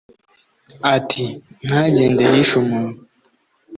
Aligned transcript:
Ati: 0.95 1.25
Ntagende 1.65 2.23
yishe 2.33 2.55
umuntu. 2.63 2.99